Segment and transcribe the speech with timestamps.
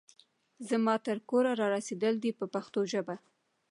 [0.69, 3.15] زما تر کوره را رسېدلي دي په پښتو ژبه.